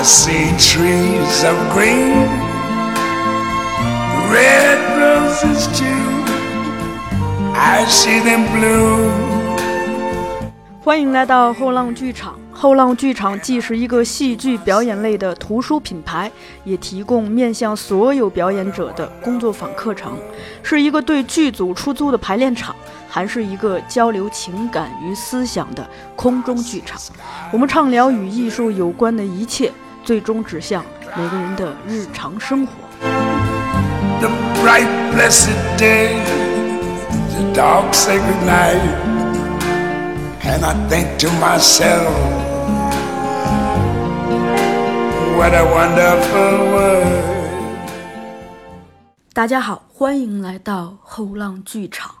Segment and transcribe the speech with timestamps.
[0.00, 2.28] See trees of green,
[4.32, 5.84] red roses too.
[7.52, 9.10] I see them blue.
[10.84, 12.38] 欢迎来到后浪剧场。
[12.52, 16.30] 后浪剧场既是一个戏剧表演类的图书品牌，
[16.64, 20.16] 也提供面向所有表演者的工作坊课程，
[20.62, 22.74] 是一个对剧组出租的排练场，
[23.08, 27.00] 还是一个交流情感与思想的空中剧场。
[27.52, 29.70] 我们畅聊与艺术有关的一切，
[30.08, 30.82] 最终指向
[31.14, 32.72] 每个人的日常生活。
[34.20, 34.30] The
[34.62, 36.16] bright blessed day,
[37.36, 38.80] the dark sacred night,
[40.40, 42.08] and I think to myself,
[45.36, 47.22] what a wonderful world.
[49.34, 52.14] 大家好，欢迎来到后浪剧场。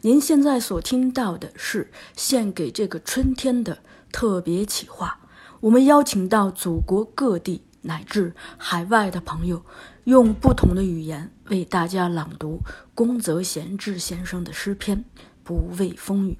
[0.00, 5.18] 您现在所听到的是献给这个春天的特别企划。
[5.64, 9.64] 我们邀请到祖国各地乃至海外的朋友，
[10.04, 12.60] 用不同的语言为大家朗读
[12.94, 14.98] 宫泽贤治先生的诗篇
[15.42, 16.32] 《不畏风雨》。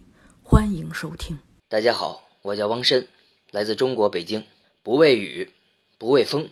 [0.42, 1.39] 欢迎收听。
[1.70, 3.08] 大家好，我叫汪申，
[3.50, 4.45] 来自中国北京，
[4.83, 5.50] 不畏雨，
[5.97, 6.50] 不畏风，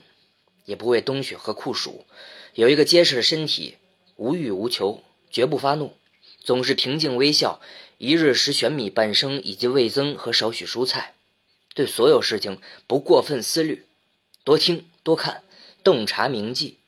[0.64, 2.06] 也不畏冬雪和酷暑，
[2.54, 3.76] 有一个结实的身体，
[4.16, 5.92] 无欲无求，绝不发怒，
[6.40, 7.60] 总是平静微笑，
[7.98, 11.12] 一日食玄米半升以及味增和少许蔬菜，
[11.74, 13.86] 对所有事情不过分思虑，
[14.44, 15.42] 多听多看，
[15.82, 16.78] 洞察铭记，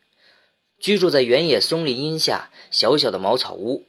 [0.79, 3.87] 居住在原野松林荫下小小的茅草屋，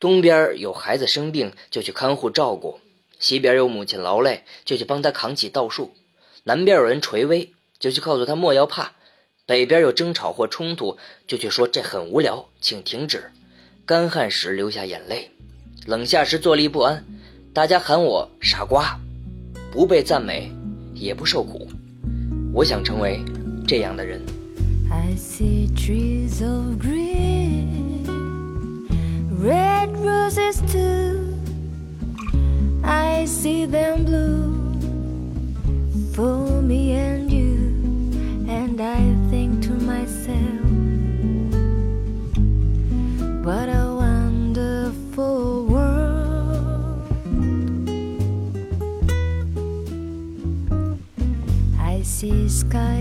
[0.00, 2.80] 东边有孩子生病就去看护照顾。
[3.18, 5.90] 西边有母亲劳累，就去帮她扛起稻束；
[6.44, 8.92] 南边有人垂危，就去告诉他莫要怕；
[9.44, 13.32] 北边有争吵或冲突，就去说这很无聊，请停止。
[13.84, 15.32] 干旱时流下眼泪，
[15.84, 17.04] 冷下时坐立不安。
[17.52, 19.00] 大家喊我傻瓜，
[19.70, 20.50] 不被赞美，
[20.94, 21.68] 也不受苦。
[22.52, 23.20] 我想成为
[23.66, 24.20] 这样的人。
[24.90, 28.06] I see trees of green,
[29.40, 31.34] red roses too.
[32.82, 34.68] I see them bloom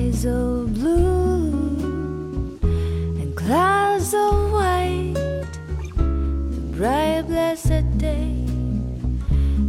[0.08, 5.14] skies of blue and clouds of white,
[5.96, 8.46] the bright blessed day,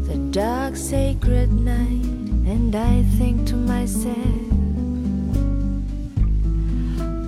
[0.07, 2.05] the dark sacred night,
[2.47, 4.17] and I think to myself,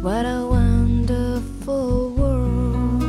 [0.03, 3.01] what a wonderful world.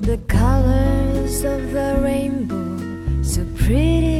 [0.00, 4.19] The colors of the rainbow, so pretty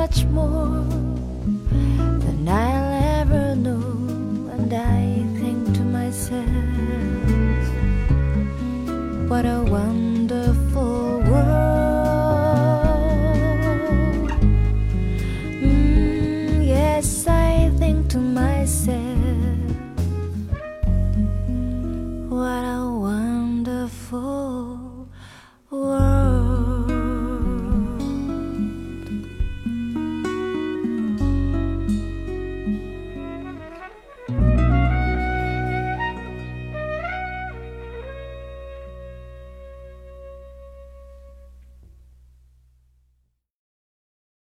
[0.00, 0.82] much more
[2.24, 3.82] than I'll ever know.
[4.54, 5.02] And I
[5.38, 6.46] think to myself,
[9.28, 10.09] what a wonderful.